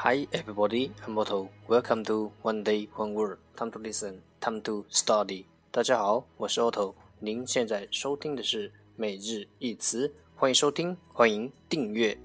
[0.00, 1.48] Hi everybody, I'm Otto.
[1.66, 3.38] Welcome to One Day One Word.
[3.56, 5.46] Time to listen, time to study.
[5.72, 6.94] 大家好，我是 Otto。
[7.18, 12.16] 您现在收听的是每日一词，欢迎收听，欢迎订阅。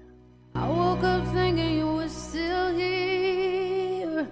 [0.52, 4.28] I woke up thinking you were still here.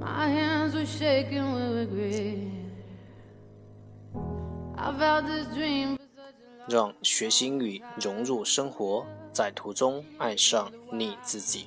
[0.00, 2.38] My hands were shaking with regret.
[4.76, 5.98] I've had this dream
[6.68, 11.66] 让学习英语融入生活，在途中爱上你自己。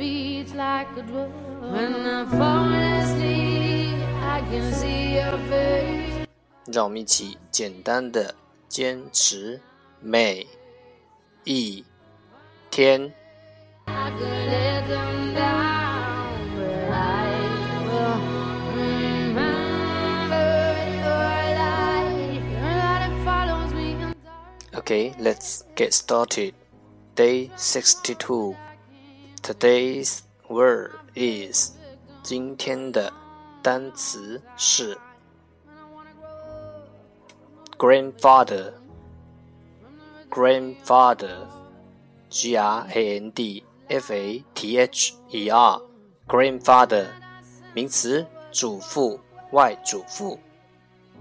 [0.00, 1.30] beats like a drum.
[1.60, 6.26] When I fall asleep, I can see your face.
[6.72, 8.34] 让我们一起简单的
[8.68, 9.60] 坚持
[10.00, 10.46] 每
[11.44, 11.84] 一
[12.70, 13.12] 天。
[13.86, 17.28] I could let them down, but I
[17.86, 18.18] will
[18.74, 20.46] remember
[21.02, 21.28] your
[21.60, 22.40] light.
[22.50, 24.78] Your light it follows me in dark.
[24.78, 26.54] Okay, let's get started.
[27.14, 28.56] Day 62.
[29.42, 31.72] Today's word is
[32.22, 33.12] 今天的
[33.62, 34.98] 单词是
[37.78, 38.72] grandfather
[40.30, 41.46] grandfather
[42.28, 45.80] G R A N D F A T H E R
[46.26, 47.06] grandfather
[47.72, 49.20] 名词祖父
[49.52, 50.38] 外祖父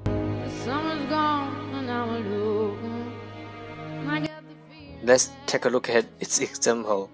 [0.06, 2.78] The summer's gone and now I'm alone.
[4.02, 7.10] And I got the feeling Let's take a look at its example.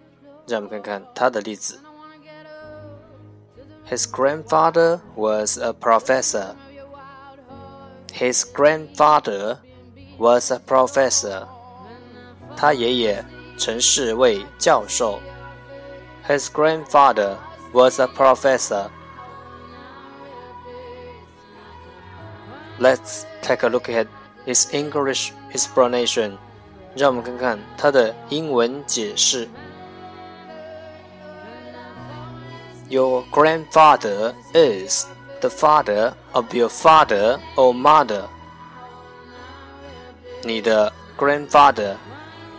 [0.48, 1.80] 让我们看看它的例子。
[1.84, 6.56] I wanna get up His grandfather was a professor.
[6.68, 8.14] to your wild heart.
[8.14, 9.58] His grandfather
[10.18, 11.48] was a professor.
[12.56, 13.26] 他爷爷
[13.58, 15.20] 曾是位教授。
[16.28, 17.38] His grandfather
[17.74, 18.90] was a professor.
[22.80, 24.08] Let's take a look at
[24.46, 26.38] his English explanation.
[26.96, 29.48] 让我们看看他的英文解释。
[32.89, 35.09] Your grandfather is
[35.41, 38.29] the father of your father or mother.
[40.45, 41.97] 你的 grandfather,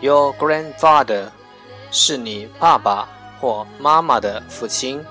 [0.02, 1.30] your grandfather
[1.92, 3.08] 是你爸爸
[3.40, 5.02] 或妈妈的父亲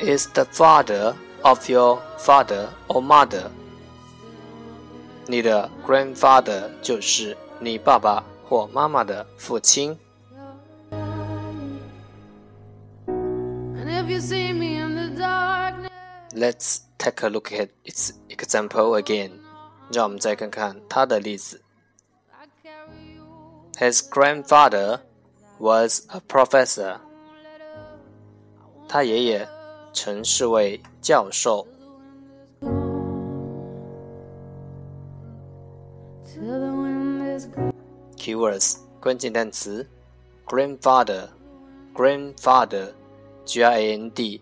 [0.00, 3.44] ，is the father of your father or mother.
[5.26, 9.96] 你的 grandfather 就是你爸爸或妈妈的父亲。
[16.35, 19.39] Let's take a look at its example again.
[19.91, 21.61] 让我们再看看它的例子。
[22.31, 23.23] I carry you.
[23.77, 25.01] His grandfather
[25.59, 26.99] was a professor.
[28.87, 29.47] 他爷爷
[29.93, 31.67] 曾是位教授。
[36.25, 37.73] Till the wind is gone.
[38.17, 39.87] Keywords 关键单词：
[40.47, 41.29] grandfather,
[41.93, 42.93] grandfather,
[43.45, 44.41] g r a n d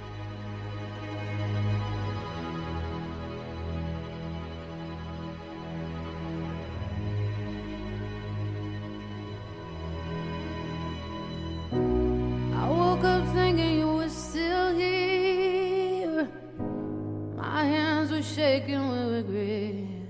[18.21, 20.01] Shaking with regret.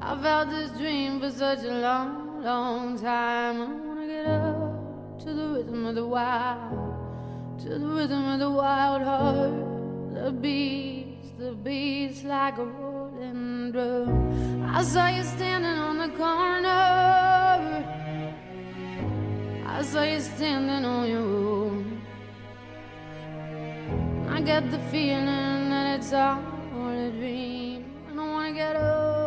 [0.00, 3.60] I've had this dream for such a long, long time.
[3.60, 8.50] I wanna get up to the rhythm of the wild, to the rhythm of the
[8.50, 9.68] wild heart.
[10.14, 14.64] The beats, the beats like a rolling drum.
[14.66, 17.84] I saw you standing on the corner.
[19.66, 22.00] I saw you standing on your own.
[24.28, 25.57] I get the feeling
[25.98, 26.38] it's all
[26.90, 27.84] a dream.
[28.08, 29.17] I don't wanna get up